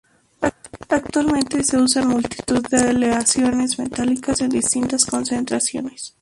[0.89, 6.15] Actualmente, se usan multitud de aleaciones metálicas en distintas concentraciones.